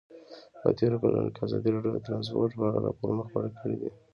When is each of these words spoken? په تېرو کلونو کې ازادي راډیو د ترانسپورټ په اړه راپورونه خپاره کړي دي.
په 0.61 0.69
تېرو 0.77 0.97
کلونو 1.01 1.29
کې 1.33 1.41
ازادي 1.45 1.69
راډیو 1.71 1.93
د 1.95 1.99
ترانسپورټ 2.05 2.51
په 2.57 2.63
اړه 2.69 2.79
راپورونه 2.87 3.21
خپاره 3.27 3.49
کړي 3.59 3.75
دي. 3.81 3.89